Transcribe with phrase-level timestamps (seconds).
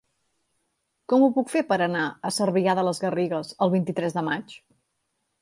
[1.11, 4.59] Com ho puc fer per anar a Cervià de les Garrigues el vint-i-tres de maig?